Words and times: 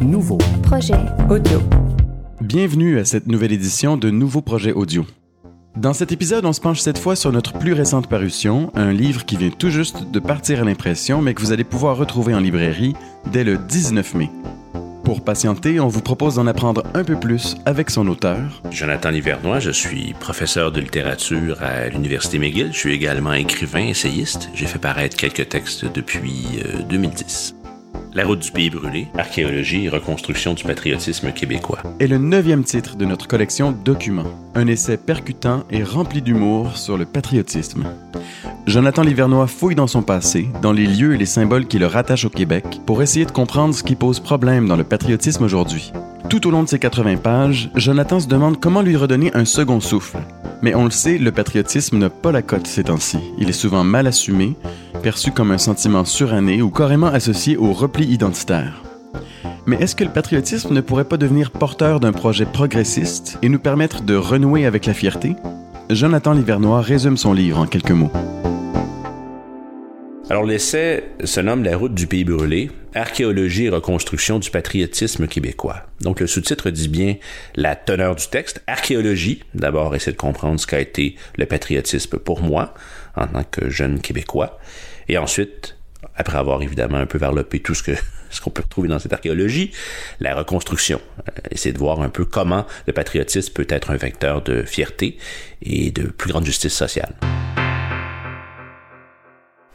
Nouveau 0.00 0.38
Projet 0.62 0.94
audio. 1.30 1.60
Bienvenue 2.40 2.98
à 2.98 3.04
cette 3.04 3.26
nouvelle 3.26 3.52
édition 3.52 3.96
de 3.96 4.10
Nouveaux 4.10 4.40
projets 4.42 4.72
audio. 4.72 5.04
Dans 5.76 5.92
cet 5.92 6.12
épisode, 6.12 6.44
on 6.44 6.52
se 6.52 6.60
penche 6.60 6.80
cette 6.80 6.98
fois 6.98 7.16
sur 7.16 7.32
notre 7.32 7.58
plus 7.58 7.72
récente 7.72 8.08
parution, 8.08 8.70
un 8.74 8.92
livre 8.92 9.24
qui 9.24 9.36
vient 9.36 9.50
tout 9.50 9.70
juste 9.70 10.10
de 10.10 10.18
partir 10.18 10.60
à 10.60 10.64
l'impression, 10.64 11.22
mais 11.22 11.34
que 11.34 11.40
vous 11.40 11.52
allez 11.52 11.64
pouvoir 11.64 11.96
retrouver 11.96 12.34
en 12.34 12.40
librairie 12.40 12.94
dès 13.32 13.44
le 13.44 13.56
19 13.56 14.14
mai. 14.14 14.30
Pour 15.12 15.22
patienter, 15.22 15.78
on 15.78 15.88
vous 15.88 16.00
propose 16.00 16.36
d'en 16.36 16.46
apprendre 16.46 16.84
un 16.94 17.04
peu 17.04 17.20
plus 17.20 17.56
avec 17.66 17.90
son 17.90 18.08
auteur. 18.08 18.38
Jonathan 18.70 19.10
Livernois, 19.10 19.60
je 19.60 19.70
suis 19.70 20.14
professeur 20.14 20.72
de 20.72 20.80
littérature 20.80 21.62
à 21.62 21.90
l'Université 21.90 22.38
McGill. 22.38 22.72
Je 22.72 22.78
suis 22.78 22.94
également 22.94 23.34
écrivain, 23.34 23.88
essayiste. 23.88 24.48
J'ai 24.54 24.64
fait 24.64 24.78
paraître 24.78 25.14
quelques 25.18 25.50
textes 25.50 25.84
depuis 25.84 26.62
euh, 26.64 26.82
2010. 26.88 27.56
La 28.14 28.26
route 28.26 28.40
du 28.40 28.50
pays 28.50 28.68
brûlé, 28.68 29.08
archéologie 29.16 29.86
et 29.86 29.88
reconstruction 29.88 30.52
du 30.52 30.64
patriotisme 30.64 31.32
québécois. 31.32 31.78
est 31.98 32.06
le 32.06 32.18
neuvième 32.18 32.62
titre 32.62 32.96
de 32.96 33.06
notre 33.06 33.26
collection 33.26 33.72
Documents, 33.72 34.26
un 34.54 34.66
essai 34.66 34.98
percutant 34.98 35.64
et 35.70 35.82
rempli 35.82 36.20
d'humour 36.20 36.76
sur 36.76 36.98
le 36.98 37.06
patriotisme. 37.06 37.84
Jonathan 38.66 39.02
Livernois 39.02 39.46
fouille 39.46 39.76
dans 39.76 39.86
son 39.86 40.02
passé, 40.02 40.50
dans 40.60 40.72
les 40.72 40.86
lieux 40.86 41.14
et 41.14 41.18
les 41.18 41.24
symboles 41.24 41.66
qui 41.66 41.78
le 41.78 41.86
rattachent 41.86 42.26
au 42.26 42.30
Québec, 42.30 42.82
pour 42.84 43.00
essayer 43.00 43.24
de 43.24 43.30
comprendre 43.30 43.74
ce 43.74 43.82
qui 43.82 43.94
pose 43.94 44.20
problème 44.20 44.68
dans 44.68 44.76
le 44.76 44.84
patriotisme 44.84 45.44
aujourd'hui. 45.44 45.90
Tout 46.28 46.46
au 46.46 46.50
long 46.50 46.64
de 46.64 46.68
ces 46.68 46.78
80 46.78 47.16
pages, 47.16 47.70
Jonathan 47.76 48.20
se 48.20 48.28
demande 48.28 48.60
comment 48.60 48.82
lui 48.82 48.96
redonner 48.96 49.34
un 49.34 49.46
second 49.46 49.80
souffle. 49.80 50.18
Mais 50.60 50.74
on 50.74 50.84
le 50.84 50.90
sait, 50.90 51.16
le 51.16 51.32
patriotisme 51.32 51.96
n'a 51.96 52.10
pas 52.10 52.30
la 52.30 52.42
cote 52.42 52.66
ces 52.66 52.84
temps-ci. 52.84 53.18
Il 53.38 53.48
est 53.48 53.52
souvent 53.52 53.84
mal 53.84 54.06
assumé, 54.06 54.54
perçu 55.02 55.32
comme 55.32 55.50
un 55.50 55.58
sentiment 55.58 56.04
suranné 56.04 56.62
ou 56.62 56.70
carrément 56.70 57.08
associé 57.08 57.56
au 57.56 57.72
repli 57.72 58.06
identitaire. 58.06 58.82
Mais 59.66 59.76
est-ce 59.76 59.96
que 59.96 60.04
le 60.04 60.10
patriotisme 60.10 60.72
ne 60.72 60.80
pourrait 60.80 61.04
pas 61.04 61.16
devenir 61.16 61.50
porteur 61.50 62.00
d'un 62.00 62.12
projet 62.12 62.46
progressiste 62.46 63.38
et 63.42 63.48
nous 63.48 63.58
permettre 63.58 64.02
de 64.02 64.14
renouer 64.14 64.64
avec 64.64 64.86
la 64.86 64.94
fierté? 64.94 65.34
Jonathan 65.90 66.32
Livernois 66.32 66.80
résume 66.80 67.16
son 67.16 67.32
livre 67.32 67.58
en 67.58 67.66
quelques 67.66 67.90
mots. 67.90 68.12
Alors 70.30 70.44
l'essai 70.44 71.04
se 71.24 71.40
nomme 71.40 71.64
La 71.64 71.76
route 71.76 71.94
du 71.94 72.06
pays 72.06 72.24
brûlé, 72.24 72.70
archéologie 72.94 73.66
et 73.66 73.70
reconstruction 73.70 74.38
du 74.38 74.50
patriotisme 74.50 75.26
québécois. 75.26 75.82
Donc 76.00 76.20
le 76.20 76.26
sous-titre 76.26 76.70
dit 76.70 76.88
bien 76.88 77.16
la 77.54 77.76
teneur 77.76 78.14
du 78.14 78.26
texte, 78.28 78.62
archéologie, 78.66 79.42
d'abord 79.54 79.94
essayer 79.94 80.12
de 80.12 80.16
comprendre 80.16 80.58
ce 80.58 80.66
qu'a 80.66 80.80
été 80.80 81.16
le 81.36 81.44
patriotisme 81.46 82.18
pour 82.18 82.40
moi 82.40 82.72
en 83.16 83.26
tant 83.26 83.44
que 83.44 83.68
jeune 83.68 84.00
québécois, 84.00 84.58
et 85.08 85.18
ensuite, 85.18 85.76
après 86.16 86.38
avoir 86.38 86.62
évidemment 86.62 86.98
un 86.98 87.06
peu 87.06 87.18
varlopé 87.18 87.60
tout 87.60 87.74
ce 87.74 87.82
que 87.82 87.92
ce 88.30 88.40
qu'on 88.40 88.50
peut 88.50 88.62
retrouver 88.62 88.88
dans 88.88 88.98
cette 88.98 89.12
archéologie, 89.12 89.72
la 90.20 90.34
reconstruction, 90.34 91.00
Euh, 91.28 91.40
essayer 91.50 91.72
de 91.72 91.78
voir 91.78 92.00
un 92.00 92.08
peu 92.08 92.24
comment 92.24 92.66
le 92.86 92.92
patriotisme 92.92 93.52
peut 93.52 93.66
être 93.68 93.90
un 93.90 93.96
vecteur 93.96 94.42
de 94.42 94.62
fierté 94.62 95.18
et 95.60 95.90
de 95.90 96.04
plus 96.04 96.30
grande 96.30 96.44
justice 96.44 96.74
sociale. 96.74 97.14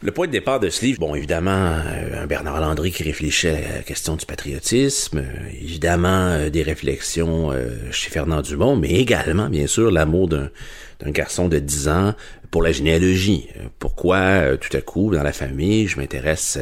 Le 0.04 0.12
point 0.12 0.28
de 0.28 0.32
départ 0.32 0.60
de 0.60 0.70
ce 0.70 0.86
livre, 0.86 1.00
bon, 1.00 1.16
évidemment, 1.16 1.50
euh, 1.50 2.22
un 2.22 2.28
Bernard 2.28 2.62
Landry 2.62 2.92
qui 2.92 3.02
réfléchit 3.02 3.48
à 3.48 3.78
la 3.78 3.82
question 3.82 4.16
du 4.16 4.28
patriotisme, 4.28 5.18
euh, 5.18 5.50
évidemment, 5.60 6.28
euh, 6.28 6.50
des 6.52 6.62
réflexions 6.62 7.52
chez 7.90 8.12
Fernand 8.12 8.44
Dumont, 8.44 8.76
mais 8.76 8.92
également, 8.92 9.50
bien 9.50 9.66
sûr, 9.66 9.90
l'amour 9.90 10.28
d'un 10.28 10.50
garçon 11.06 11.48
de 11.48 11.58
10 11.58 11.88
ans 11.88 12.14
pour 12.52 12.62
la 12.62 12.72
généalogie. 12.72 13.48
Pourquoi, 13.80 14.56
tout 14.58 14.78
à 14.78 14.82
coup, 14.82 15.12
dans 15.12 15.24
la 15.24 15.34
famille, 15.34 15.88
je 15.88 15.98
m'intéresse 15.98 16.60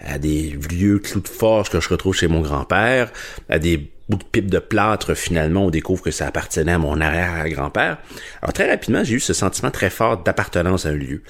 à 0.00 0.18
des 0.18 0.56
vieux 0.70 0.98
clous 0.98 1.20
de 1.20 1.28
forge 1.28 1.68
que 1.68 1.80
je 1.80 1.88
retrouve 1.90 2.14
chez 2.14 2.26
mon 2.26 2.40
grand-père, 2.40 3.12
à 3.50 3.58
des 3.58 3.90
bouts 4.08 4.16
de 4.18 4.24
pipe 4.24 4.50
de 4.50 4.58
plâtre, 4.58 5.14
finalement, 5.14 5.66
on 5.66 5.70
découvre 5.70 6.02
que 6.02 6.10
ça 6.10 6.26
appartenait 6.26 6.72
à 6.72 6.78
mon 6.78 7.00
arrière-grand-père. 7.00 7.98
Alors, 8.42 8.52
très 8.52 8.68
rapidement, 8.70 9.04
j'ai 9.04 9.14
eu 9.14 9.20
ce 9.20 9.32
sentiment 9.34 9.70
très 9.70 9.90
fort 9.90 10.22
d'appartenance 10.22 10.86
à 10.86 10.90
un 10.90 10.94
lieu 10.94 11.22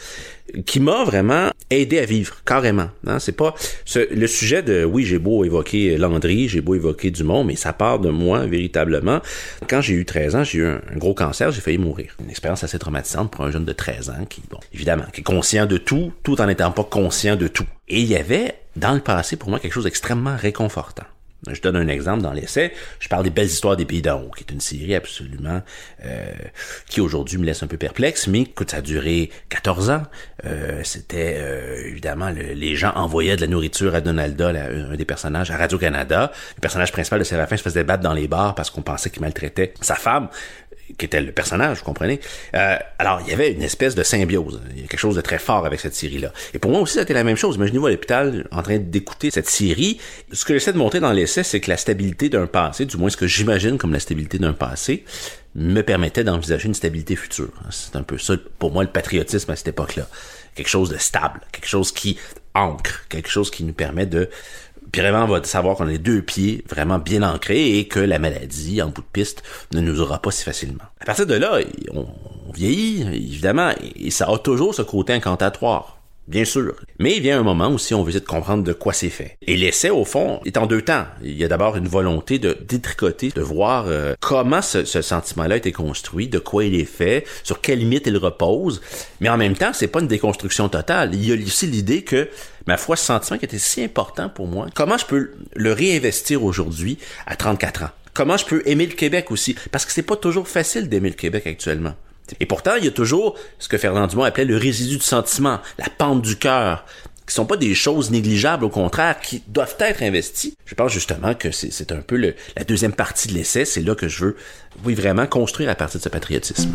qui 0.64 0.80
m'a 0.80 1.04
vraiment 1.04 1.50
aidé 1.68 1.98
à 1.98 2.06
vivre, 2.06 2.36
carrément. 2.46 2.88
Hein? 3.06 3.18
C'est 3.18 3.32
pas 3.36 3.54
ce- 3.84 4.12
le 4.14 4.26
sujet 4.26 4.62
de, 4.62 4.82
oui, 4.82 5.04
j'ai 5.04 5.18
beau 5.18 5.44
évoquer 5.44 5.98
Landry, 5.98 6.48
j'ai 6.48 6.62
beau 6.62 6.74
évoquer 6.74 7.10
Dumont, 7.10 7.44
mais 7.44 7.54
ça 7.54 7.74
part 7.74 7.98
de 7.98 8.08
moi, 8.08 8.46
véritablement. 8.46 9.20
Quand 9.68 9.82
j'ai 9.82 9.92
eu 9.92 10.06
13 10.06 10.36
ans, 10.36 10.44
j'ai 10.44 10.58
eu 10.60 10.66
un, 10.66 10.80
un 10.90 10.96
gros 10.96 11.12
cancer, 11.12 11.50
j'ai 11.50 11.60
failli 11.60 11.76
mourir. 11.76 12.14
Une 12.22 12.30
expérience 12.30 12.64
assez 12.64 12.78
traumatisante 12.78 13.30
pour 13.30 13.44
un 13.44 13.50
jeune 13.50 13.66
de 13.66 13.72
13 13.74 14.08
ans 14.08 14.24
qui, 14.26 14.40
bon, 14.48 14.58
évidemment, 14.72 15.04
qui 15.12 15.20
est 15.20 15.24
conscient 15.24 15.66
de 15.66 15.76
tout, 15.76 16.12
tout 16.22 16.40
en 16.40 16.46
n'étant 16.46 16.70
pas 16.70 16.84
conscient 16.84 17.36
de 17.36 17.46
tout. 17.48 17.66
Et 17.88 18.00
il 18.00 18.06
y 18.06 18.16
avait, 18.16 18.54
dans 18.76 18.94
le 18.94 19.00
passé, 19.00 19.36
pour 19.36 19.50
moi, 19.50 19.58
quelque 19.58 19.74
chose 19.74 19.84
d'extrêmement 19.84 20.36
réconfortant. 20.36 21.04
Je 21.50 21.60
donne 21.60 21.76
un 21.76 21.86
exemple 21.86 22.22
dans 22.22 22.32
l'essai. 22.32 22.72
Je 22.98 23.08
parle 23.08 23.22
des 23.22 23.30
belles 23.30 23.46
histoires 23.46 23.76
des 23.76 23.84
pays 23.84 24.02
d'en 24.02 24.20
haut, 24.22 24.30
qui 24.30 24.42
est 24.42 24.52
une 24.52 24.60
série 24.60 24.94
absolument 24.96 25.62
euh, 26.04 26.32
qui 26.88 27.00
aujourd'hui 27.00 27.38
me 27.38 27.44
laisse 27.44 27.62
un 27.62 27.68
peu 27.68 27.76
perplexe, 27.76 28.26
mais 28.26 28.40
écoute, 28.40 28.72
ça 28.72 28.78
a 28.78 28.80
duré 28.80 29.30
14 29.48 29.90
ans. 29.90 30.02
Euh, 30.44 30.80
C'était 30.84 31.36
euh, 31.38 31.86
évidemment 31.86 32.30
le- 32.30 32.54
les 32.54 32.74
gens 32.74 32.92
envoyaient 32.96 33.36
de 33.36 33.40
la 33.42 33.46
nourriture 33.46 33.94
à 33.94 34.00
Donalda, 34.00 34.50
la- 34.52 34.64
un 34.66 34.96
des 34.96 35.04
personnages 35.04 35.50
à 35.52 35.56
Radio 35.56 35.78
Canada. 35.78 36.32
Le 36.56 36.60
personnage 36.60 36.90
principal 36.90 37.20
de 37.20 37.24
Séraphin 37.24 37.56
se 37.56 37.62
faisait 37.62 37.84
battre 37.84 38.02
dans 38.02 38.14
les 38.14 38.26
bars 38.26 38.56
parce 38.56 38.70
qu'on 38.70 38.82
pensait 38.82 39.10
qu'il 39.10 39.22
maltraitait 39.22 39.74
sa 39.80 39.94
femme 39.94 40.28
qui 40.96 41.04
était 41.04 41.20
le 41.20 41.32
personnage, 41.32 41.78
vous 41.80 41.84
comprenez? 41.84 42.18
Euh, 42.54 42.76
alors, 42.98 43.20
il 43.20 43.28
y 43.28 43.34
avait 43.34 43.52
une 43.52 43.60
espèce 43.62 43.94
de 43.94 44.02
symbiose. 44.02 44.62
Il 44.74 44.80
y 44.80 44.84
a 44.84 44.88
quelque 44.88 44.98
chose 44.98 45.16
de 45.16 45.20
très 45.20 45.38
fort 45.38 45.66
avec 45.66 45.80
cette 45.80 45.94
série-là. 45.94 46.32
Et 46.54 46.58
pour 46.58 46.70
moi 46.70 46.80
aussi, 46.80 46.94
c'était 46.98 47.12
la 47.12 47.24
même 47.24 47.36
chose. 47.36 47.56
Imaginez-vous 47.56 47.88
à 47.88 47.90
l'hôpital 47.90 48.48
en 48.52 48.62
train 48.62 48.78
d'écouter 48.78 49.30
cette 49.30 49.50
série. 49.50 50.00
Ce 50.32 50.46
que 50.46 50.54
j'essaie 50.54 50.72
de 50.72 50.78
montrer 50.78 51.00
dans 51.00 51.12
c'est 51.28 51.60
que 51.60 51.70
la 51.70 51.76
stabilité 51.76 52.28
d'un 52.28 52.46
passé, 52.46 52.84
du 52.84 52.96
moins 52.96 53.10
ce 53.10 53.16
que 53.16 53.26
j'imagine 53.26 53.78
comme 53.78 53.92
la 53.92 54.00
stabilité 54.00 54.38
d'un 54.38 54.52
passé, 54.52 55.04
me 55.54 55.82
permettait 55.82 56.24
d'envisager 56.24 56.66
une 56.66 56.74
stabilité 56.74 57.16
future. 57.16 57.52
C'est 57.70 57.96
un 57.96 58.02
peu 58.02 58.18
ça, 58.18 58.34
pour 58.58 58.72
moi, 58.72 58.82
le 58.82 58.90
patriotisme 58.90 59.50
à 59.50 59.56
cette 59.56 59.68
époque-là. 59.68 60.08
Quelque 60.54 60.68
chose 60.68 60.90
de 60.90 60.98
stable, 60.98 61.40
quelque 61.52 61.68
chose 61.68 61.92
qui 61.92 62.18
ancre, 62.54 63.06
quelque 63.08 63.30
chose 63.30 63.50
qui 63.50 63.64
nous 63.64 63.72
permet 63.72 64.06
de 64.06 64.28
puis 64.92 65.02
vraiment, 65.02 65.24
on 65.24 65.26
va 65.26 65.42
savoir 65.44 65.76
qu'on 65.76 65.86
a 65.86 65.90
les 65.90 65.98
deux 65.98 66.22
pieds 66.22 66.64
vraiment 66.68 66.98
bien 66.98 67.22
ancrés 67.22 67.78
et 67.78 67.86
que 67.86 68.00
la 68.00 68.18
maladie, 68.18 68.80
en 68.80 68.88
bout 68.88 69.02
de 69.02 69.06
piste, 69.12 69.42
ne 69.72 69.80
nous 69.80 70.00
aura 70.00 70.20
pas 70.20 70.30
si 70.30 70.42
facilement. 70.44 70.84
À 71.00 71.04
partir 71.04 71.26
de 71.26 71.34
là, 71.34 71.60
on 71.92 72.06
vieillit, 72.54 73.02
évidemment, 73.02 73.72
et 73.96 74.10
ça 74.10 74.28
a 74.30 74.38
toujours 74.38 74.74
ce 74.74 74.82
côté 74.82 75.12
incantatoire. 75.12 75.97
Bien 76.28 76.44
sûr. 76.44 76.74
Mais 76.98 77.16
il 77.16 77.22
vient 77.22 77.40
un 77.40 77.42
moment 77.42 77.68
où 77.70 77.78
si 77.78 77.94
on 77.94 78.02
veut 78.02 78.12
de 78.12 78.18
comprendre 78.18 78.62
de 78.62 78.74
quoi 78.74 78.92
c'est 78.92 79.08
fait. 79.08 79.38
Et 79.46 79.56
l'essai, 79.56 79.88
au 79.88 80.04
fond, 80.04 80.40
est 80.44 80.58
en 80.58 80.66
deux 80.66 80.82
temps. 80.82 81.06
Il 81.22 81.38
y 81.38 81.42
a 81.42 81.48
d'abord 81.48 81.76
une 81.76 81.88
volonté 81.88 82.38
de 82.38 82.54
détricoter, 82.68 83.30
de 83.30 83.40
voir 83.40 83.86
euh, 83.86 84.14
comment 84.20 84.60
ce, 84.60 84.84
sentiment-là 84.84 85.54
a 85.54 85.56
été 85.56 85.72
construit, 85.72 86.28
de 86.28 86.38
quoi 86.38 86.66
il 86.66 86.74
est 86.74 86.84
fait, 86.84 87.26
sur 87.44 87.62
quelles 87.62 87.78
limites 87.78 88.06
il 88.06 88.18
repose. 88.18 88.82
Mais 89.20 89.30
en 89.30 89.38
même 89.38 89.56
temps, 89.56 89.72
c'est 89.72 89.86
pas 89.88 90.00
une 90.00 90.06
déconstruction 90.06 90.68
totale. 90.68 91.14
Il 91.14 91.26
y 91.26 91.32
a 91.32 91.46
aussi 91.46 91.66
l'idée 91.66 92.02
que, 92.02 92.28
ma 92.66 92.76
foi, 92.76 92.96
ce 92.96 93.06
sentiment 93.06 93.38
qui 93.38 93.46
était 93.46 93.56
si 93.56 93.82
important 93.82 94.28
pour 94.28 94.48
moi, 94.48 94.66
comment 94.74 94.98
je 94.98 95.06
peux 95.06 95.30
le 95.56 95.72
réinvestir 95.72 96.44
aujourd'hui 96.44 96.98
à 97.26 97.36
34 97.36 97.84
ans? 97.84 97.90
Comment 98.12 98.36
je 98.36 98.44
peux 98.44 98.62
aimer 98.66 98.84
le 98.84 98.94
Québec 98.94 99.30
aussi? 99.30 99.56
Parce 99.72 99.86
que 99.86 99.92
c'est 99.92 100.02
pas 100.02 100.16
toujours 100.16 100.46
facile 100.46 100.90
d'aimer 100.90 101.08
le 101.08 101.14
Québec 101.14 101.46
actuellement. 101.46 101.94
Et 102.40 102.46
pourtant, 102.46 102.76
il 102.76 102.84
y 102.84 102.88
a 102.88 102.92
toujours 102.92 103.36
ce 103.58 103.68
que 103.68 103.78
Fernand 103.78 104.06
Dumont 104.06 104.24
appelait 104.24 104.44
le 104.44 104.56
résidu 104.56 104.96
du 104.96 105.02
sentiment, 105.02 105.60
la 105.78 105.88
pente 105.88 106.22
du 106.22 106.36
cœur, 106.36 106.84
qui 107.26 107.34
sont 107.34 107.46
pas 107.46 107.56
des 107.56 107.74
choses 107.74 108.10
négligeables, 108.10 108.64
au 108.64 108.70
contraire, 108.70 109.20
qui 109.20 109.42
doivent 109.48 109.76
être 109.80 110.02
investies. 110.02 110.54
Je 110.64 110.74
pense 110.74 110.92
justement 110.92 111.34
que 111.34 111.50
c'est 111.50 111.92
un 111.92 112.00
peu 112.00 112.16
la 112.56 112.64
deuxième 112.64 112.94
partie 112.94 113.28
de 113.28 113.34
l'essai, 113.34 113.64
c'est 113.64 113.82
là 113.82 113.94
que 113.94 114.08
je 114.08 114.24
veux, 114.24 114.36
vraiment 114.82 115.26
construire 115.26 115.68
à 115.68 115.74
partir 115.74 115.98
de 116.00 116.04
ce 116.04 116.08
patriotisme. 116.08 116.70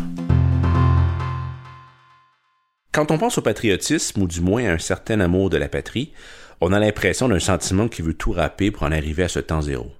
Quand 2.92 3.10
on 3.10 3.18
pense 3.18 3.38
au 3.38 3.42
patriotisme, 3.42 4.22
ou 4.22 4.28
du 4.28 4.40
moins 4.40 4.64
à 4.66 4.72
un 4.72 4.78
certain 4.78 5.18
amour 5.18 5.50
de 5.50 5.56
la 5.56 5.68
patrie, 5.68 6.12
on 6.60 6.72
a 6.72 6.78
l'impression 6.78 7.28
d'un 7.28 7.40
sentiment 7.40 7.88
qui 7.88 8.02
veut 8.02 8.14
tout 8.14 8.30
râper 8.30 8.70
pour 8.70 8.84
en 8.84 8.92
arriver 8.92 9.24
à 9.24 9.28
ce 9.28 9.40
temps 9.40 9.62
zéro. 9.62 9.90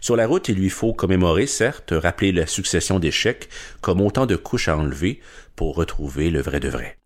Sur 0.00 0.16
la 0.16 0.26
route, 0.26 0.48
il 0.48 0.56
lui 0.56 0.70
faut 0.70 0.92
commémorer, 0.92 1.46
certes, 1.46 1.92
rappeler 1.96 2.32
la 2.32 2.46
succession 2.46 2.98
d'échecs 2.98 3.48
comme 3.80 4.00
autant 4.00 4.26
de 4.26 4.36
couches 4.36 4.68
à 4.68 4.76
enlever 4.76 5.20
pour 5.56 5.74
retrouver 5.74 6.30
le 6.30 6.40
vrai 6.40 6.60
de 6.60 6.68
vrai. 6.68 6.98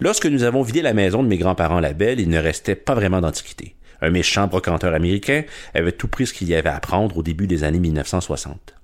Lorsque 0.00 0.26
nous 0.26 0.42
avons 0.42 0.62
vidé 0.62 0.82
la 0.82 0.94
maison 0.94 1.22
de 1.22 1.28
mes 1.28 1.38
grands-parents 1.38 1.80
Labelle, 1.80 2.20
il 2.20 2.28
ne 2.28 2.38
restait 2.38 2.74
pas 2.74 2.94
vraiment 2.94 3.20
d'antiquité. 3.20 3.74
Un 4.00 4.10
méchant 4.10 4.46
brocanteur 4.46 4.94
américain 4.94 5.42
avait 5.74 5.92
tout 5.92 6.08
pris 6.08 6.26
ce 6.26 6.34
qu'il 6.34 6.48
y 6.48 6.54
avait 6.54 6.68
à 6.68 6.80
prendre 6.80 7.16
au 7.16 7.22
début 7.22 7.46
des 7.46 7.64
années 7.64 7.80
1960. 7.80 8.74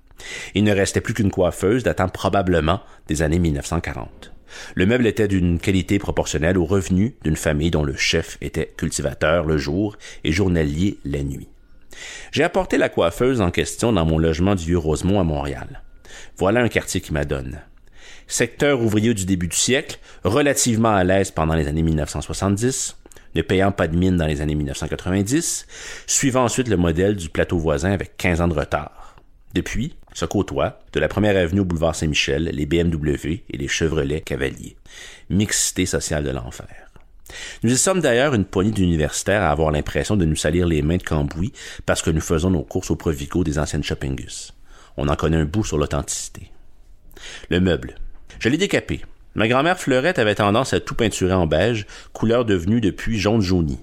Il 0.55 0.64
ne 0.64 0.75
restait 0.75 1.00
plus 1.00 1.14
qu'une 1.14 1.31
coiffeuse 1.31 1.82
datant 1.82 2.08
probablement 2.08 2.81
des 3.06 3.23
années 3.23 3.38
1940. 3.38 4.32
Le 4.75 4.87
meuble 4.87 5.06
était 5.06 5.29
d'une 5.29 5.58
qualité 5.58 5.99
proportionnelle 5.99 6.58
aux 6.58 6.64
revenus 6.64 7.12
d'une 7.23 7.37
famille 7.37 7.70
dont 7.70 7.85
le 7.85 7.97
chef 7.97 8.38
était 8.40 8.73
cultivateur 8.76 9.44
le 9.44 9.58
jour 9.58 9.97
et 10.23 10.32
journalier 10.32 10.99
la 11.05 11.23
nuit. 11.23 11.49
J'ai 12.32 12.43
apporté 12.43 12.79
la 12.79 12.88
coiffeuse 12.88 13.41
en 13.41 13.50
question 13.50 13.93
dans 13.93 14.05
mon 14.05 14.19
logement 14.19 14.55
du 14.55 14.64
Vieux-Rosemont 14.64 15.20
à 15.20 15.25
Montréal. 15.25 15.82
Voilà 16.37 16.61
un 16.61 16.69
quartier 16.69 17.00
qui 17.00 17.12
m'adonne. 17.12 17.61
Secteur 18.26 18.81
ouvrier 18.81 19.14
du 19.14 19.26
début 19.26 19.49
du 19.49 19.56
siècle, 19.56 19.99
relativement 20.25 20.94
à 20.94 21.05
l'aise 21.05 21.31
pendant 21.31 21.55
les 21.55 21.69
années 21.69 21.82
1970, 21.82 22.96
ne 23.35 23.43
payant 23.43 23.73
pas 23.73 23.88
de 23.88 23.96
mine 23.96 24.17
dans 24.17 24.26
les 24.26 24.41
années 24.41 24.55
1990, 24.55 25.67
suivant 26.06 26.44
ensuite 26.44 26.69
le 26.69 26.76
modèle 26.76 27.17
du 27.17 27.29
plateau 27.29 27.58
voisin 27.58 27.93
avec 27.93 28.17
15 28.17 28.40
ans 28.40 28.49
de 28.49 28.55
retard. 28.55 29.17
Depuis, 29.55 29.94
se 30.14 30.25
côtoient, 30.25 30.81
de 30.93 31.00
la 31.00 31.08
première 31.08 31.37
avenue 31.37 31.61
au 31.61 31.64
boulevard 31.64 31.94
Saint-Michel, 31.94 32.44
les 32.44 32.67
BMW 32.67 33.44
et 33.49 33.56
les 33.56 33.69
Chevrolet 33.69 34.20
Cavaliers. 34.20 34.76
Mixité 35.31 35.87
sociale 35.87 36.25
de 36.25 36.31
l'enfer. 36.31 36.84
Nous 37.62 37.73
y 37.73 37.79
sommes 37.79 38.00
d'ailleurs 38.00 38.35
une 38.35 38.44
poignée 38.44 38.71
d'universitaires 38.71 39.43
à 39.43 39.50
avoir 39.50 39.71
l'impression 39.71 40.17
de 40.17 40.25
nous 40.25 40.37
salir 40.37 40.67
les 40.67 40.82
mains 40.82 40.99
de 40.99 41.03
cambouis 41.03 41.53
parce 41.87 42.03
que 42.03 42.11
nous 42.11 42.21
faisons 42.21 42.50
nos 42.50 42.62
courses 42.62 42.91
au 42.91 42.97
Provigo 42.97 43.44
des 43.44 43.59
anciennes 43.59 43.85
Shoppingus. 43.85 44.53
On 44.97 45.09
en 45.09 45.17
connaît 45.17 45.38
un 45.38 45.44
bout 45.44 45.65
sur 45.65 45.79
l'authenticité. 45.79 46.50
Le 47.49 47.61
meuble. 47.61 47.97
Je 48.38 48.49
l'ai 48.49 48.59
décapé. 48.59 49.03
Ma 49.35 49.49
grand-mère 49.49 49.79
Fleurette 49.79 50.19
avait 50.19 50.37
tendance 50.37 50.75
à 50.75 50.81
tout 50.81 50.94
peinturer 50.94 51.32
en 51.32 51.47
beige, 51.47 51.87
couleur 52.12 52.44
devenue 52.44 52.81
depuis 52.81 53.19
jaune 53.19 53.41
jauni. 53.41 53.79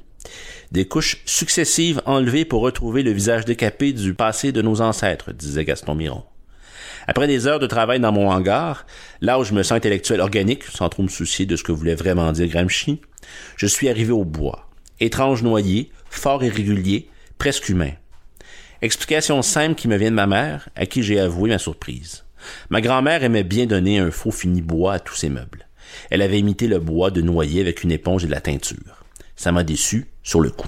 Des 0.72 0.88
couches 0.88 1.22
successives 1.26 2.02
enlevées 2.06 2.46
pour 2.46 2.62
retrouver 2.62 3.04
le 3.04 3.12
visage 3.12 3.44
décapé 3.44 3.92
du 3.92 4.14
passé 4.14 4.54
de 4.54 4.62
nos 4.62 4.80
ancêtres, 4.80 5.34
disait 5.34 5.66
Gaston 5.66 5.96
Miron. 5.96 6.24
Après 7.08 7.28
des 7.28 7.48
heures 7.48 7.60
de 7.60 7.68
travail 7.68 8.00
dans 8.00 8.12
mon 8.12 8.30
hangar, 8.30 8.86
là 9.22 9.40
où 9.40 9.44
je 9.44 9.54
me 9.54 9.64
sens 9.64 9.78
intellectuel 9.78 10.22
organique, 10.22 10.64
sans 10.64 10.90
trop 10.90 11.04
me 11.04 11.08
soucier 11.08 11.46
de 11.46 11.56
ce 11.56 11.64
que 11.64 11.72
voulait 11.72 11.96
vraiment 11.96 12.32
dire 12.32 12.48
Gramsci, 12.48 13.02
je 13.56 13.68
suis 13.68 13.90
arrivé 13.90 14.12
au 14.12 14.26
bois. 14.26 14.70
Étrange 15.00 15.44
noyé, 15.44 15.92
fort 16.10 16.44
irrégulier, 16.44 17.10
presque 17.38 17.70
humain. 17.70 17.92
Explication 18.82 19.42
simple 19.42 19.76
qui 19.76 19.88
me 19.88 19.98
vient 19.98 20.12
de 20.12 20.16
ma 20.16 20.28
mère, 20.28 20.70
à 20.76 20.86
qui 20.86 21.04
j'ai 21.04 21.20
avoué 21.20 21.50
ma 21.50 21.58
surprise. 21.58 22.24
Ma 22.70 22.82
grand-mère 22.82 23.24
aimait 23.24 23.44
bien 23.44 23.66
donner 23.66 24.00
un 24.00 24.12
faux 24.12 24.32
fini 24.32 24.62
bois 24.62 24.94
à 24.94 25.00
tous 25.00 25.16
ses 25.16 25.30
meubles. 25.30 25.68
Elle 26.10 26.22
avait 26.22 26.40
imité 26.40 26.68
le 26.68 26.80
bois 26.80 27.12
de 27.12 27.22
noyer 27.22 27.62
avec 27.62 27.84
une 27.84 27.92
éponge 27.92 28.24
et 28.24 28.28
de 28.28 28.32
la 28.32 28.42
teinture. 28.42 29.04
Ça 29.36 29.52
m'a 29.52 29.64
déçu 29.64 30.08
sur 30.24 30.40
le 30.40 30.52
coup. 30.52 30.68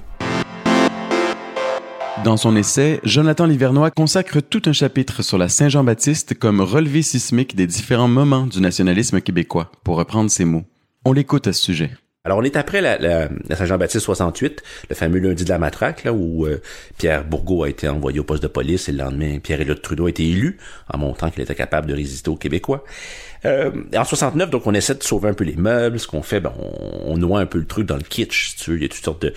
Dans 2.22 2.38
son 2.38 2.56
essai, 2.56 3.00
Jonathan 3.04 3.46
Livernois 3.46 3.90
consacre 3.90 4.40
tout 4.40 4.62
un 4.66 4.72
chapitre 4.72 5.24
sur 5.24 5.38
la 5.40 5.50
Saint-Jean-Baptiste 5.50 6.38
comme 6.38 6.62
relevé 6.62 7.02
sismique 7.02 7.56
des 7.56 7.66
différents 7.66 8.08
moments 8.08 8.46
du 8.46 8.62
nationalisme 8.62 9.20
québécois, 9.20 9.72
pour 9.84 9.98
reprendre 9.98 10.30
ses 10.30 10.46
mots. 10.46 10.64
On 11.06 11.12
l'écoute 11.12 11.48
à 11.48 11.54
ce 11.54 11.62
sujet. 11.62 11.92
Alors, 12.26 12.38
on 12.38 12.44
est 12.44 12.56
après 12.56 12.80
la, 12.80 13.28
Saint-Jean-Baptiste 13.54 14.06
68, 14.06 14.64
le 14.90 14.96
fameux 14.96 15.20
lundi 15.20 15.44
de 15.44 15.50
la 15.50 15.60
matraque, 15.60 16.06
là, 16.06 16.14
où 16.14 16.46
euh, 16.46 16.62
Pierre 16.98 17.26
Bourgault 17.26 17.64
a 17.64 17.70
été 17.70 17.90
envoyé 17.90 18.22
au 18.22 18.24
poste 18.24 18.42
de 18.42 18.48
police 18.48 18.88
et 18.88 18.94
le 18.94 19.00
lendemain, 19.00 19.40
Pierre-Éliott 19.40 19.82
Trudeau 19.82 20.06
a 20.06 20.10
été 20.10 20.26
élu, 20.30 20.58
en 20.90 21.00
montrant 21.00 21.30
qu'il 21.32 21.44
était 21.44 21.54
capable 21.54 21.88
de 21.88 21.94
résister 21.94 22.30
aux 22.30 22.38
Québécois. 22.38 22.86
Euh, 23.44 23.72
en 23.94 24.06
69, 24.06 24.50
donc, 24.50 24.66
on 24.66 24.74
essaie 24.74 24.96
de 24.96 25.04
sauver 25.04 25.28
un 25.28 25.34
peu 25.34 25.44
les 25.44 25.58
meubles. 25.58 26.00
Ce 26.00 26.08
qu'on 26.08 26.22
fait, 26.22 26.40
ben, 26.40 26.54
on, 26.58 27.18
noie 27.18 27.42
un 27.42 27.46
peu 27.46 27.58
le 27.58 27.66
truc 27.66 27.88
dans 27.88 27.98
le 27.98 28.04
kitsch, 28.04 28.52
si 28.52 28.56
tu 28.56 28.72
veux. 28.72 28.78
Il 28.78 28.84
y 28.84 28.86
a 28.86 28.88
toutes 28.88 29.04
sortes 29.04 29.22
de, 29.24 29.34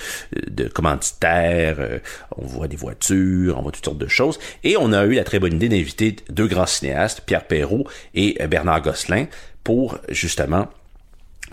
de 0.48 0.68
commanditaires, 0.68 1.78
euh, 1.80 1.98
on 2.36 2.46
voit 2.46 2.68
des 2.68 2.76
voitures, 2.76 3.58
on 3.58 3.62
voit 3.62 3.72
toutes 3.72 3.84
sortes 3.84 3.98
de 3.98 4.06
choses. 4.06 4.38
Et 4.62 4.76
on 4.78 4.92
a 4.92 5.04
eu 5.06 5.14
la 5.14 5.24
très 5.24 5.40
bonne 5.40 5.54
idée 5.54 5.68
d'inviter 5.68 6.14
deux 6.30 6.46
grands 6.46 6.66
cinéastes, 6.66 7.22
Pierre 7.26 7.48
Perrault 7.48 7.88
et 8.14 8.38
Bernard 8.46 8.82
Gosselin, 8.82 9.26
pour, 9.64 9.98
justement, 10.08 10.68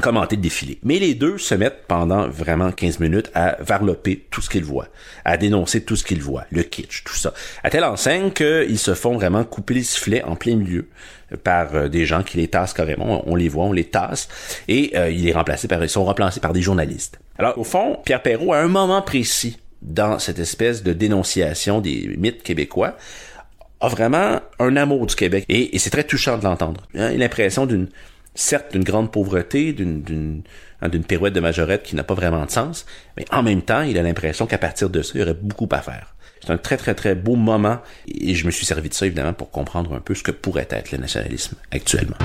commenter 0.02 0.36
le 0.36 0.42
défilé. 0.42 0.80
Mais 0.84 1.00
les 1.00 1.14
deux 1.14 1.38
se 1.38 1.56
mettent 1.56 1.84
pendant 1.88 2.28
vraiment 2.28 2.72
15 2.72 3.00
minutes 3.00 3.30
à 3.34 3.58
varloper 3.60 4.26
tout 4.32 4.42
ce 4.42 4.50
qu'ils 4.50 4.64
voient, 4.64 4.88
à 5.26 5.38
dénoncer 5.38 5.84
tout 5.84 5.96
ce 5.96 6.04
qu'ils 6.04 6.22
voient, 6.22 6.46
le 6.52 6.64
kitsch, 6.64 7.04
tout 7.04 7.16
ça. 7.16 7.34
À 7.64 7.70
telle 7.70 7.84
enseigne 7.84 8.32
qu'ils 8.32 8.80
se 8.80 8.94
font 8.96 9.16
vraiment 9.16 9.44
couper 9.44 9.76
les 9.76 9.84
sifflets 9.84 10.24
en 10.24 10.36
plein 10.36 10.56
milieu 10.56 10.88
par 11.44 11.76
euh, 11.76 11.88
des 11.88 12.06
gens 12.06 12.24
qui 12.24 12.38
les 12.38 12.48
tassent 12.48 12.74
carrément, 12.74 13.24
on 13.28 13.36
les 13.36 13.50
voit, 13.50 13.66
on 13.66 13.72
les 13.72 13.86
tasse, 13.86 14.28
et 14.68 14.92
euh, 14.96 15.10
il 15.10 15.28
est 15.28 15.34
remplacé 15.34 15.68
par, 15.68 15.84
ils 15.84 15.90
sont 15.90 16.06
remplacés 16.06 16.40
par 16.40 16.54
des 16.54 16.62
journalistes. 16.62 17.20
Alors 17.38 17.58
au 17.58 17.64
fond, 17.64 18.00
Pierre 18.06 18.22
Perrault, 18.22 18.54
à 18.54 18.60
un 18.60 18.68
moment 18.68 19.02
précis 19.02 19.60
dans 19.82 20.20
cette 20.20 20.40
espèce 20.40 20.84
de 20.84 20.94
dénonciation 20.94 21.82
des 21.82 22.16
mythes 22.18 22.44
québécois, 22.44 22.96
a 23.82 23.90
vraiment 23.90 24.40
un 24.60 24.78
amour 24.78 25.06
du 25.08 25.16
Québec, 25.16 25.46
et, 25.50 25.76
et 25.76 25.80
c'est 25.80 25.90
très 25.90 26.06
touchant 26.06 26.38
de 26.38 26.44
l'entendre. 26.44 26.88
A 26.96 27.12
l'impression 27.12 27.66
d'une 27.66 27.90
certes 28.36 28.72
d'une 28.72 28.84
grande 28.84 29.12
pauvreté, 29.12 29.74
d'une 29.74 30.44
hein, 30.82 30.90
d'une 30.90 31.04
pirouette 31.04 31.34
de 31.34 31.40
majorette 31.40 31.84
qui 31.84 31.96
n'a 31.96 32.04
pas 32.04 32.14
vraiment 32.14 32.46
de 32.46 32.52
sens, 32.52 32.86
mais 33.18 33.26
en 33.32 33.44
même 33.44 33.62
temps, 33.62 33.82
il 33.82 33.98
a 33.98 34.04
l'impression 34.04 34.46
qu'à 34.46 34.58
partir 34.58 34.90
de 34.90 35.02
ça, 35.02 35.12
il 35.16 35.22
y 35.22 35.24
aurait 35.24 35.34
beaucoup 35.34 35.70
à 35.72 35.82
faire. 35.82 36.16
C'est 36.42 36.52
un 36.52 36.58
très 36.58 36.76
très 36.76 36.94
très 36.94 37.16
beau 37.16 37.36
moment 37.36 37.80
et 38.08 38.36
je 38.36 38.46
me 38.46 38.52
suis 38.52 38.66
servi 38.66 38.90
de 38.90 38.94
ça 38.94 39.06
évidemment 39.06 39.34
pour 39.34 39.50
comprendre 39.50 39.94
un 39.94 40.02
peu 40.02 40.14
ce 40.14 40.24
que 40.24 40.32
pourrait 40.32 40.68
être 40.70 40.92
le 40.92 40.98
nationalisme 40.98 41.56
actuellement. 41.72 42.18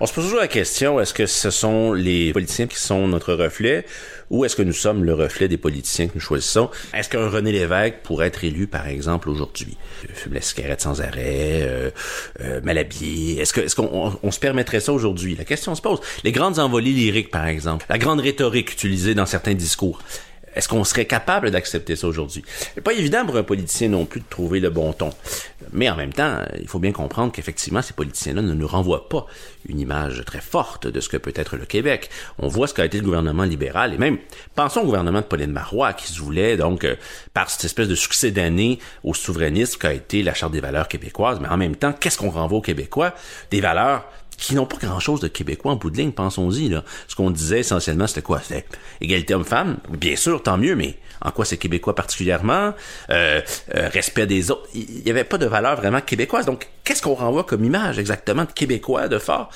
On 0.00 0.06
se 0.06 0.12
pose 0.12 0.26
toujours 0.26 0.38
la 0.38 0.46
question, 0.46 1.00
est-ce 1.00 1.12
que 1.12 1.26
ce 1.26 1.50
sont 1.50 1.92
les 1.92 2.32
politiciens 2.32 2.68
qui 2.68 2.78
sont 2.78 3.08
notre 3.08 3.34
reflet 3.34 3.84
ou 4.30 4.44
est-ce 4.44 4.54
que 4.54 4.62
nous 4.62 4.72
sommes 4.72 5.02
le 5.02 5.12
reflet 5.12 5.48
des 5.48 5.56
politiciens 5.56 6.06
que 6.06 6.12
nous 6.14 6.20
choisissons? 6.20 6.70
Est-ce 6.94 7.08
qu'un 7.08 7.28
René 7.28 7.50
Lévesque 7.50 7.96
pourrait 8.04 8.28
être 8.28 8.44
élu, 8.44 8.68
par 8.68 8.86
exemple, 8.86 9.28
aujourd'hui? 9.28 9.76
Fume 10.14 10.34
la 10.34 10.40
cigarette 10.40 10.82
sans 10.82 11.00
arrêt, 11.00 11.62
euh, 11.62 11.90
euh, 12.42 12.60
mal 12.60 12.78
habillé. 12.78 13.40
Est-ce 13.40 13.74
qu'on 13.74 14.16
on, 14.22 14.30
se 14.30 14.38
permettrait 14.38 14.78
ça 14.78 14.92
aujourd'hui? 14.92 15.34
La 15.34 15.44
question 15.44 15.74
se 15.74 15.82
pose. 15.82 15.98
Les 16.22 16.30
grandes 16.30 16.60
envolées 16.60 16.92
lyriques, 16.92 17.32
par 17.32 17.46
exemple, 17.48 17.86
la 17.88 17.98
grande 17.98 18.20
rhétorique 18.20 18.72
utilisée 18.72 19.14
dans 19.14 19.26
certains 19.26 19.54
discours. 19.54 20.00
Est-ce 20.58 20.68
qu'on 20.68 20.82
serait 20.82 21.04
capable 21.04 21.52
d'accepter 21.52 21.94
ça 21.94 22.08
aujourd'hui? 22.08 22.42
C'est 22.74 22.80
pas 22.80 22.92
évident 22.92 23.24
pour 23.24 23.36
un 23.36 23.44
politicien 23.44 23.88
non 23.90 24.06
plus 24.06 24.18
de 24.18 24.26
trouver 24.28 24.58
le 24.58 24.70
bon 24.70 24.92
ton. 24.92 25.10
Mais 25.72 25.88
en 25.88 25.94
même 25.94 26.12
temps, 26.12 26.42
il 26.60 26.66
faut 26.66 26.80
bien 26.80 26.90
comprendre 26.90 27.30
qu'effectivement, 27.30 27.80
ces 27.80 27.92
politiciens-là 27.92 28.42
ne 28.42 28.54
nous 28.54 28.66
renvoient 28.66 29.08
pas 29.08 29.26
une 29.68 29.78
image 29.78 30.20
très 30.26 30.40
forte 30.40 30.88
de 30.88 30.98
ce 30.98 31.08
que 31.08 31.16
peut 31.16 31.32
être 31.36 31.56
le 31.56 31.64
Québec. 31.64 32.10
On 32.40 32.48
voit 32.48 32.66
ce 32.66 32.74
qu'a 32.74 32.84
été 32.84 32.98
le 32.98 33.04
gouvernement 33.04 33.44
libéral 33.44 33.94
et 33.94 33.98
même 33.98 34.18
pensons 34.56 34.80
au 34.80 34.86
gouvernement 34.86 35.20
de 35.20 35.26
Pauline 35.26 35.52
Marois 35.52 35.92
qui 35.92 36.08
se 36.08 36.20
voulait 36.20 36.56
donc 36.56 36.82
euh, 36.82 36.96
par 37.34 37.50
cette 37.50 37.64
espèce 37.64 37.86
de 37.86 37.94
succès 37.94 38.32
d'année 38.32 38.80
au 39.04 39.14
souverainisme 39.14 39.78
qu'a 39.78 39.92
été 39.92 40.24
la 40.24 40.34
Charte 40.34 40.52
des 40.52 40.60
valeurs 40.60 40.88
québécoises. 40.88 41.38
Mais 41.40 41.48
en 41.48 41.56
même 41.56 41.76
temps, 41.76 41.92
qu'est-ce 41.92 42.18
qu'on 42.18 42.30
renvoie 42.30 42.58
aux 42.58 42.62
Québécois? 42.62 43.14
Des 43.52 43.60
valeurs 43.60 44.04
qui 44.38 44.54
n'ont 44.54 44.66
pas 44.66 44.78
grand-chose 44.80 45.20
de 45.20 45.28
québécois 45.28 45.72
en 45.72 45.76
bout 45.76 45.90
de 45.90 45.96
ligne, 45.98 46.12
pensons-y. 46.12 46.68
Là. 46.68 46.84
Ce 47.08 47.14
qu'on 47.14 47.30
disait 47.30 47.60
essentiellement, 47.60 48.06
c'était 48.06 48.22
quoi? 48.22 48.40
C'était 48.40 48.64
égalité 49.00 49.34
homme-femme? 49.34 49.78
Bien 49.90 50.16
sûr, 50.16 50.42
tant 50.42 50.56
mieux, 50.56 50.76
mais 50.76 50.96
en 51.20 51.32
quoi 51.32 51.44
c'est 51.44 51.58
québécois 51.58 51.94
particulièrement? 51.94 52.72
Euh, 53.10 53.40
euh, 53.74 53.88
respect 53.88 54.26
des 54.26 54.50
autres? 54.50 54.68
Il 54.74 55.02
n'y 55.04 55.10
avait 55.10 55.24
pas 55.24 55.38
de 55.38 55.46
valeur 55.46 55.76
vraiment 55.76 56.00
québécoise. 56.00 56.46
Donc, 56.46 56.68
qu'est-ce 56.84 57.02
qu'on 57.02 57.14
renvoie 57.14 57.44
comme 57.44 57.64
image 57.64 57.98
exactement 57.98 58.44
de 58.44 58.52
québécois, 58.52 59.08
de 59.08 59.18
fort? 59.18 59.50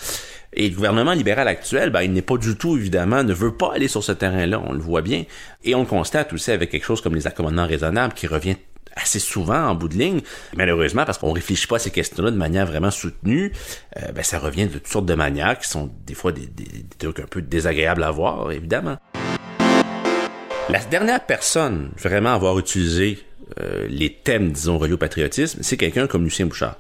Et 0.55 0.69
le 0.69 0.75
gouvernement 0.75 1.13
libéral 1.13 1.49
actuel, 1.49 1.91
ben, 1.91 2.03
il 2.03 2.13
n'est 2.13 2.21
pas 2.21 2.37
du 2.37 2.57
tout, 2.57 2.77
évidemment, 2.77 3.23
ne 3.23 3.33
veut 3.33 3.55
pas 3.55 3.73
aller 3.73 3.89
sur 3.89 4.05
ce 4.05 4.13
terrain-là, 4.13 4.61
on 4.67 4.73
le 4.73 4.81
voit 4.81 5.01
bien. 5.01 5.25
Et 5.65 5.75
on 5.75 5.81
le 5.81 5.87
constate 5.87 6.33
aussi 6.33 6.51
avec 6.51 6.71
quelque 6.71 6.85
chose 6.85 7.01
comme 7.01 7.15
les 7.15 7.27
accommodements 7.27 7.67
raisonnables 7.67 8.13
qui 8.13 8.27
revient 8.27 8.57
assez 8.97 9.19
souvent 9.19 9.69
en 9.69 9.75
bout 9.75 9.89
de 9.89 9.97
ligne. 9.97 10.21
Malheureusement, 10.57 11.05
parce 11.05 11.19
qu'on 11.19 11.33
réfléchit 11.33 11.67
pas 11.67 11.77
à 11.77 11.79
ces 11.79 11.91
questions-là 11.91 12.31
de 12.31 12.37
manière 12.37 12.67
vraiment 12.67 12.91
soutenue, 12.91 13.53
euh, 13.99 14.13
ben, 14.13 14.23
ça 14.23 14.39
revient 14.39 14.67
de 14.67 14.75
toutes 14.75 14.89
sortes 14.89 15.07
de 15.07 15.15
manières 15.15 15.59
qui 15.59 15.69
sont 15.69 15.91
des 16.07 16.15
fois 16.15 16.33
des, 16.33 16.47
des, 16.47 16.85
trucs 16.99 17.21
un 17.21 17.27
peu 17.27 17.43
désagréables 17.43 18.03
à 18.03 18.11
voir, 18.11 18.51
évidemment. 18.53 18.97
La 20.69 20.79
dernière 20.79 21.25
personne 21.25 21.91
vraiment 22.01 22.31
à 22.31 22.35
avoir 22.35 22.59
utilisé 22.59 23.19
euh, 23.61 23.87
les 23.89 24.13
thèmes, 24.13 24.53
disons, 24.53 24.79
reliés 24.79 24.95
au 24.95 24.99
patriotisme, 24.99 25.61
c'est 25.63 25.77
quelqu'un 25.77 26.07
comme 26.07 26.25
Lucien 26.25 26.47
Bouchard. 26.47 26.77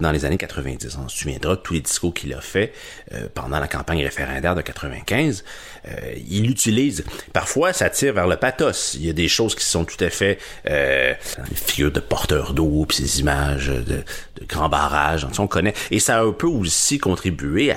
Dans 0.00 0.10
les 0.12 0.24
années 0.24 0.36
90, 0.36 0.98
on 1.04 1.08
se 1.08 1.18
souviendra 1.18 1.56
de 1.56 1.60
tous 1.60 1.74
les 1.74 1.80
discours 1.80 2.12
qu'il 2.14 2.32
a 2.34 2.40
fait 2.40 2.72
euh, 3.12 3.28
pendant 3.34 3.58
la 3.58 3.68
campagne 3.68 4.02
référendaire 4.02 4.54
de 4.54 4.62
95. 4.62 5.44
Euh, 5.88 5.90
il 6.28 6.50
utilise, 6.50 7.04
parfois 7.32 7.72
ça 7.72 7.90
tire 7.90 8.12
vers 8.12 8.26
le 8.26 8.36
pathos. 8.36 8.94
Il 8.94 9.06
y 9.06 9.10
a 9.10 9.12
des 9.12 9.28
choses 9.28 9.54
qui 9.54 9.64
sont 9.64 9.84
tout 9.84 10.02
à 10.02 10.10
fait 10.10 10.38
euh, 10.68 11.14
les 11.48 11.56
figures 11.56 11.92
de 11.92 12.00
porteurs 12.00 12.52
d'eau, 12.52 12.84
puis 12.86 12.96
ces 12.98 13.20
images 13.20 13.68
de, 13.68 13.82
de 13.82 14.46
grands 14.46 14.68
barrages, 14.68 15.26
on 15.38 15.46
connaît. 15.46 15.74
Et 15.90 16.00
ça 16.00 16.18
a 16.18 16.22
un 16.22 16.32
peu 16.32 16.46
aussi 16.46 16.98
contribué 16.98 17.72
à 17.72 17.76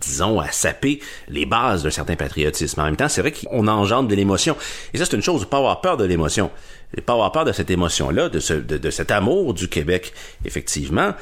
disons, 0.00 0.40
à 0.40 0.50
saper 0.50 1.00
les 1.28 1.46
bases 1.46 1.82
d'un 1.82 1.90
certain 1.90 2.16
patriotisme. 2.16 2.80
En 2.80 2.84
même 2.84 2.96
temps, 2.96 3.08
c'est 3.08 3.20
vrai 3.20 3.32
qu'on 3.32 3.66
engendre 3.68 4.08
de 4.08 4.14
l'émotion. 4.14 4.56
Et 4.94 4.98
ça, 4.98 5.04
c'est 5.04 5.16
une 5.16 5.22
chose, 5.22 5.44
pas 5.46 5.58
avoir 5.58 5.80
peur 5.80 5.96
de 5.96 6.04
l'émotion. 6.04 6.50
Pas 7.06 7.14
avoir 7.14 7.32
peur 7.32 7.44
de 7.44 7.51
cette 7.52 7.70
émotion-là, 7.70 8.28
de, 8.28 8.40
ce, 8.40 8.54
de, 8.54 8.78
de 8.78 8.90
cet 8.90 9.10
amour 9.10 9.54
du 9.54 9.68
Québec, 9.68 10.12
effectivement 10.44 11.14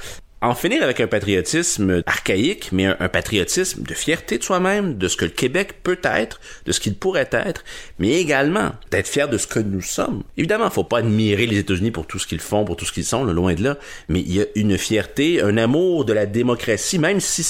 en 0.43 0.55
finir 0.55 0.83
avec 0.83 1.01
un 1.01 1.07
patriotisme 1.07 2.03
archaïque, 2.07 2.71
mais 2.73 2.87
un, 2.87 3.09
patriotisme 3.09 3.83
de 3.83 3.93
fierté 3.93 4.39
de 4.39 4.43
soi-même, 4.43 4.97
de 4.97 5.09
ce 5.09 5.17
que 5.17 5.27
le 5.27 5.31
Québec 5.31 5.83
peut 5.83 5.99
être, 6.03 6.41
de 6.65 6.73
ce 6.73 6.81
qu'il 6.81 6.95
pourrait 6.95 7.29
être, 7.33 7.63
mais 7.99 8.13
également 8.13 8.73
d'être 8.91 9.07
fier 9.07 9.29
de 9.29 9.37
ce 9.37 9.47
que 9.47 9.59
nous 9.59 9.83
sommes. 9.83 10.23
Évidemment, 10.39 10.71
faut 10.71 10.85
pas 10.85 10.99
admirer 10.99 11.47
les 11.47 11.59
États-Unis 11.59 11.91
pour 11.91 12.07
tout 12.07 12.19
ce 12.19 12.27
qu'ils 12.27 12.41
font, 12.41 12.65
pour 12.65 12.77
tout 12.77 12.87
ce 12.87 12.93
qu'ils 12.93 13.05
sont, 13.05 13.25
loin 13.25 13.55
de 13.55 13.63
là, 13.63 13.77
mais 14.09 14.21
il 14.21 14.35
y 14.35 14.41
a 14.41 14.47
une 14.55 14.79
fierté, 14.79 15.43
un 15.43 15.59
amour 15.59 16.07
de 16.07 16.15
la 16.15 16.25
démocratie, 16.25 16.99
même 16.99 17.21
si 17.21 17.43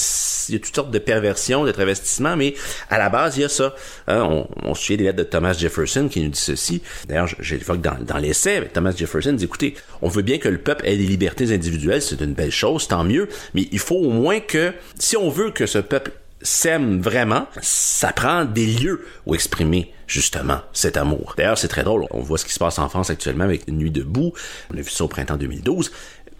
il 0.49 0.55
y 0.55 0.57
a 0.57 0.59
toutes 0.59 0.75
sortes 0.75 0.91
de 0.91 0.99
perversions, 0.99 1.63
de 1.63 1.71
travestissements, 1.71 2.35
mais 2.35 2.55
à 2.89 2.97
la 2.97 3.09
base, 3.09 3.37
il 3.37 3.41
y 3.41 3.45
a 3.45 3.49
ça. 3.49 3.73
Hein, 4.07 4.23
on, 4.23 4.47
on 4.63 4.75
se 4.75 4.83
souvient 4.83 4.97
des 4.97 5.03
lettres 5.05 5.19
de 5.19 5.23
Thomas 5.23 5.53
Jefferson 5.53 6.09
qui 6.09 6.21
nous 6.21 6.29
dit 6.29 6.39
ceci. 6.39 6.81
D'ailleurs, 7.07 7.27
j'ai 7.39 7.57
l'évoque 7.57 7.81
dans, 7.81 7.97
dans 8.01 8.17
l'essai, 8.17 8.67
Thomas 8.73 8.93
Jefferson 8.95 9.33
dit, 9.33 9.45
écoutez, 9.45 9.75
on 10.01 10.09
veut 10.09 10.23
bien 10.23 10.39
que 10.39 10.49
le 10.49 10.57
peuple 10.57 10.85
ait 10.87 10.97
des 10.97 11.05
libertés 11.05 11.53
individuelles, 11.53 12.01
c'est 12.01 12.21
une 12.21 12.33
belle 12.33 12.51
chose, 12.51 12.80
tant 12.87 13.03
mieux, 13.03 13.29
mais 13.53 13.67
il 13.71 13.79
faut 13.79 13.95
au 13.95 14.09
moins 14.09 14.39
que, 14.39 14.73
si 14.97 15.17
on 15.17 15.29
veut 15.29 15.51
que 15.51 15.65
ce 15.65 15.79
peuple 15.79 16.11
s'aiment 16.43 17.01
vraiment, 17.01 17.47
ça 17.61 18.11
prend 18.13 18.45
des 18.45 18.65
lieux 18.65 19.05
où 19.25 19.35
exprimer 19.35 19.93
justement 20.07 20.61
cet 20.73 20.97
amour. 20.97 21.35
D'ailleurs, 21.37 21.57
c'est 21.57 21.67
très 21.67 21.83
drôle. 21.83 22.07
On 22.11 22.21
voit 22.21 22.37
ce 22.37 22.45
qui 22.45 22.53
se 22.53 22.59
passe 22.59 22.79
en 22.79 22.89
France 22.89 23.09
actuellement 23.09 23.43
avec 23.43 23.67
Nuit 23.67 23.91
debout. 23.91 24.33
On 24.73 24.77
a 24.77 24.81
vu 24.81 24.89
ça 24.89 25.03
au 25.03 25.07
printemps 25.07 25.37
2012 25.37 25.91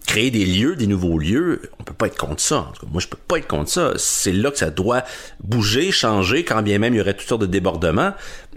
créer 0.05 0.31
des 0.31 0.45
lieux, 0.45 0.75
des 0.75 0.87
nouveaux 0.87 1.17
lieux, 1.17 1.61
on 1.79 1.83
peut 1.83 1.93
pas 1.93 2.07
être 2.07 2.17
contre 2.17 2.41
ça. 2.41 2.71
Moi, 2.91 3.01
je 3.01 3.07
peux 3.07 3.17
pas 3.17 3.37
être 3.37 3.47
contre 3.47 3.69
ça. 3.69 3.93
C'est 3.97 4.33
là 4.33 4.51
que 4.51 4.57
ça 4.57 4.69
doit 4.69 5.03
bouger, 5.43 5.91
changer, 5.91 6.43
quand 6.43 6.61
bien 6.61 6.79
même 6.79 6.93
il 6.93 6.97
y 6.97 7.01
aurait 7.01 7.13
toutes 7.13 7.27
sortes 7.27 7.41
de 7.41 7.47
débordements. 7.47 8.13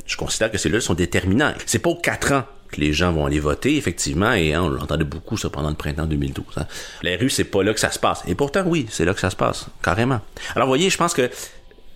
Je 0.06 0.16
considère 0.16 0.50
que 0.50 0.58
ces 0.58 0.68
lieux 0.68 0.80
sont 0.80 0.94
déterminants. 0.94 1.52
C'est 1.66 1.78
pas 1.78 1.90
aux 1.90 2.00
quatre 2.00 2.32
ans 2.32 2.44
les 2.80 2.92
gens 2.92 3.12
vont 3.12 3.26
aller 3.26 3.40
voter, 3.40 3.76
effectivement, 3.76 4.32
et 4.32 4.54
hein, 4.54 4.62
on 4.62 4.68
l'entendait 4.68 5.04
beaucoup 5.04 5.36
ça 5.36 5.50
pendant 5.50 5.70
le 5.70 5.76
printemps 5.76 6.06
2012. 6.06 6.44
Hein. 6.56 6.66
Les 7.02 7.16
rues, 7.16 7.30
c'est 7.30 7.44
pas 7.44 7.62
là 7.62 7.72
que 7.72 7.80
ça 7.80 7.90
se 7.90 7.98
passe. 7.98 8.22
Et 8.26 8.34
pourtant, 8.34 8.64
oui, 8.66 8.86
c'est 8.90 9.04
là 9.04 9.14
que 9.14 9.20
ça 9.20 9.30
se 9.30 9.36
passe, 9.36 9.66
carrément. 9.82 10.20
Alors, 10.54 10.68
voyez, 10.68 10.90
je 10.90 10.96
pense 10.96 11.14
que 11.14 11.30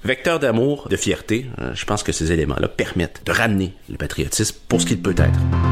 vecteur 0.04 0.38
d'amour, 0.38 0.88
de 0.88 0.96
fierté, 0.96 1.46
euh, 1.60 1.74
je 1.74 1.84
pense 1.84 2.02
que 2.02 2.12
ces 2.12 2.32
éléments-là 2.32 2.68
permettent 2.68 3.22
de 3.24 3.32
ramener 3.32 3.74
le 3.90 3.96
patriotisme 3.96 4.56
pour 4.68 4.80
ce 4.80 4.86
qu'il 4.86 5.00
peut 5.00 5.14
être. 5.16 5.67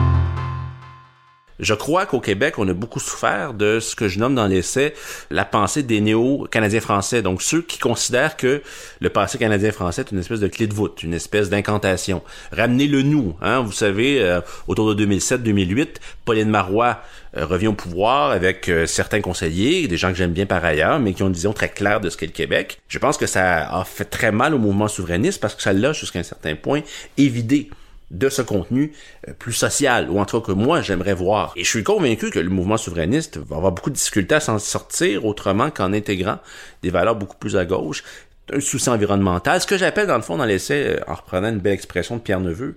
Je 1.59 1.73
crois 1.73 2.05
qu'au 2.05 2.21
Québec, 2.21 2.59
on 2.59 2.69
a 2.69 2.75
beaucoup 2.75 3.01
souffert 3.01 3.55
de 3.55 3.81
ce 3.81 3.97
que 3.97 4.09
je 4.09 4.19
nomme 4.19 4.35
dans 4.35 4.47
l'essai 4.47 4.93
la 5.31 5.45
pensée 5.45 5.83
des 5.83 6.01
néo-canadiens 6.01 6.81
français. 6.81 7.23
Donc 7.23 7.41
ceux 7.41 7.63
qui 7.63 7.79
considèrent 7.79 8.37
que 8.37 8.63
le 9.01 9.09
passé 9.09 9.39
canadien-français 9.39 10.03
est 10.03 10.13
une 10.13 10.19
espèce 10.19 10.41
de 10.41 10.49
clé 10.49 10.67
de 10.67 10.75
voûte, 10.75 11.03
une 11.03 11.15
espèce 11.15 11.49
d'incantation. 11.49 12.23
Ramenez-le 12.53 13.03
nous. 13.03 13.35
Hein? 13.41 13.61
Vous 13.61 13.73
savez, 13.73 14.21
euh, 14.21 14.41
autour 14.69 14.95
de 14.95 15.07
2007-2008, 15.07 15.97
Pauline 16.27 16.51
Marois 16.51 17.01
euh, 17.37 17.47
revient 17.47 17.69
au 17.69 17.73
pouvoir 17.73 18.33
avec 18.33 18.69
euh, 18.69 18.87
certains 18.87 19.21
conseillers, 19.23 19.89
des 19.89 19.97
gens 19.97 20.09
que 20.09 20.17
j'aime 20.17 20.33
bien 20.33 20.47
par 20.47 20.65
ailleurs, 20.65 20.99
mais 21.01 21.15
qui 21.15 21.23
ont 21.23 21.29
une 21.29 21.33
vision 21.33 21.55
très 21.55 21.71
claire 21.71 22.01
de 22.01 22.11
ce 22.11 22.19
qu'est 22.19 22.27
le 22.27 22.33
Québec. 22.33 22.81
Je 22.89 22.99
pense 22.99 23.17
que 23.17 23.27
ça 23.27 23.71
a 23.71 23.85
fait 23.85 24.05
très 24.05 24.33
mal 24.33 24.55
au 24.55 24.59
mouvement 24.59 24.89
souverainiste 24.89 25.41
parce 25.41 25.55
que 25.55 25.63
ça 25.63 25.73
l'a 25.73 25.93
jusqu'à 25.93 26.19
un 26.19 26.25
certain 26.25 26.55
point 26.55 26.83
évidé 27.17 27.71
de 28.11 28.29
ce 28.29 28.43
contenu 28.43 28.93
euh, 29.29 29.33
plus 29.33 29.53
social, 29.53 30.09
ou 30.11 30.19
en 30.19 30.25
tout 30.25 30.41
cas 30.41 30.47
que 30.47 30.53
moi 30.53 30.83
j'aimerais 30.83 31.15
voir. 31.15 31.53
Et 31.57 31.65
je 31.65 31.69
suis 31.69 31.83
convaincu 31.83 32.31
que 32.31 32.39
le 32.39 32.51
mouvement 32.51 32.77
souverainiste 32.77 33.39
va 33.39 33.57
avoir 33.57 33.73
beaucoup 33.73 33.91
de 33.91 33.97
difficultés 33.97 34.37
à 34.37 34.41
s'en 34.41 34.59
sortir 34.59 35.25
autrement 35.25 35.71
qu'en 35.71 35.93
intégrant 35.93 36.39
des 36.83 36.91
valeurs 36.91 37.17
beaucoup 37.17 37.37
plus 37.37 37.57
à 37.57 37.65
gauche, 37.65 38.05
un 38.53 38.61
souci 38.61 38.89
environnemental, 38.89 39.61
ce 39.61 39.67
que 39.67 39.77
j'appelle 39.77 40.07
dans 40.07 40.17
le 40.17 40.23
fond 40.23 40.37
dans 40.37 40.45
l'essai, 40.45 40.87
euh, 40.87 41.01
en 41.09 41.15
reprenant 41.15 41.49
une 41.49 41.59
belle 41.59 41.73
expression 41.73 42.17
de 42.17 42.21
Pierre 42.21 42.41
Neveu, 42.41 42.77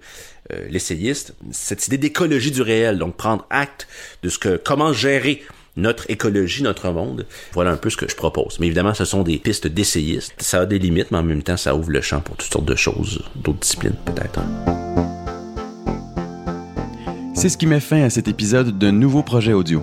euh, 0.52 0.68
l'essayiste, 0.70 1.34
cette 1.52 1.86
idée 1.88 1.98
d'écologie 1.98 2.52
du 2.52 2.62
réel, 2.62 2.98
donc 2.98 3.16
prendre 3.16 3.46
acte 3.50 3.88
de 4.24 4.30
ce 4.30 4.40
que, 4.40 4.58
comment 4.58 4.94
gérer 4.94 5.44
notre 5.78 6.10
écologie, 6.10 6.64
notre 6.64 6.90
monde. 6.92 7.26
Voilà 7.54 7.72
un 7.72 7.78
peu 7.78 7.90
ce 7.90 7.98
que 7.98 8.10
je 8.10 8.16
propose. 8.16 8.60
Mais 8.60 8.66
évidemment, 8.66 8.94
ce 8.94 9.06
sont 9.06 9.24
des 9.24 9.38
pistes 9.38 9.68
d'essayistes. 9.68 10.34
Ça 10.40 10.62
a 10.62 10.66
des 10.66 10.80
limites, 10.80 11.12
mais 11.12 11.20
en 11.20 11.24
même 11.24 11.44
temps, 11.44 11.58
ça 11.58 11.76
ouvre 11.76 11.92
le 11.92 12.02
champ 12.02 12.20
pour 12.20 12.36
toutes 12.36 12.52
sortes 12.52 12.66
de 12.66 12.76
choses, 12.76 13.24
d'autres 13.36 13.60
disciplines 13.60 13.96
peut-être. 14.06 14.40
C'est 17.40 17.48
ce 17.48 17.58
qui 17.58 17.68
met 17.68 17.80
fin 17.80 18.04
à 18.04 18.10
cet 18.10 18.28
épisode 18.28 18.78
d'un 18.78 18.92
nouveau 18.92 19.24
projet 19.24 19.54
audio. 19.54 19.82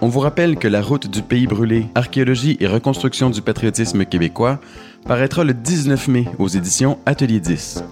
On 0.00 0.08
vous 0.08 0.18
rappelle 0.18 0.56
que 0.56 0.66
La 0.66 0.82
route 0.82 1.08
du 1.08 1.22
pays 1.22 1.46
brûlé, 1.46 1.86
archéologie 1.94 2.56
et 2.58 2.66
reconstruction 2.66 3.30
du 3.30 3.40
patriotisme 3.40 4.04
québécois 4.04 4.58
paraîtra 5.06 5.44
le 5.44 5.54
19 5.54 6.08
mai 6.08 6.24
aux 6.40 6.48
éditions 6.48 6.98
Atelier 7.06 7.38
10. 7.38 7.84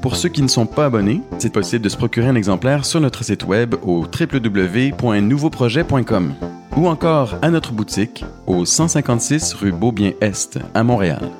Pour 0.00 0.14
ceux 0.14 0.28
qui 0.28 0.42
ne 0.42 0.48
sont 0.48 0.66
pas 0.66 0.84
abonnés, 0.84 1.22
c'est 1.38 1.52
possible 1.52 1.82
de 1.82 1.88
se 1.88 1.96
procurer 1.96 2.28
un 2.28 2.36
exemplaire 2.36 2.84
sur 2.84 3.00
notre 3.00 3.24
site 3.24 3.46
web 3.46 3.74
au 3.82 4.02
www.nouveauprojet.com 4.02 6.34
ou 6.76 6.88
encore 6.88 7.36
à 7.42 7.50
notre 7.50 7.72
boutique 7.72 8.24
au 8.46 8.64
156 8.64 9.54
rue 9.54 9.72
Beaubien-Est 9.72 10.58
à 10.74 10.82
Montréal. 10.82 11.30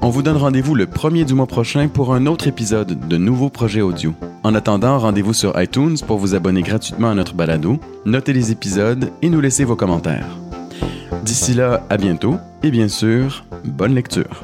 On 0.00 0.10
vous 0.10 0.22
donne 0.22 0.36
rendez-vous 0.36 0.74
le 0.74 0.86
premier 0.86 1.24
du 1.24 1.34
mois 1.34 1.46
prochain 1.46 1.88
pour 1.88 2.14
un 2.14 2.26
autre 2.26 2.46
épisode 2.46 3.08
de 3.08 3.16
Nouveaux 3.16 3.48
projets 3.48 3.80
audio. 3.80 4.14
En 4.42 4.54
attendant, 4.54 4.98
rendez-vous 4.98 5.32
sur 5.32 5.60
iTunes 5.60 5.96
pour 6.06 6.18
vous 6.18 6.34
abonner 6.34 6.62
gratuitement 6.62 7.10
à 7.10 7.14
notre 7.14 7.34
balado, 7.34 7.78
noter 8.04 8.32
les 8.32 8.52
épisodes 8.52 9.10
et 9.22 9.30
nous 9.30 9.40
laisser 9.40 9.64
vos 9.64 9.76
commentaires. 9.76 10.38
D'ici 11.22 11.54
là, 11.54 11.84
à 11.88 11.96
bientôt 11.96 12.36
et 12.62 12.70
bien 12.70 12.88
sûr, 12.88 13.44
bonne 13.64 13.94
lecture. 13.94 14.42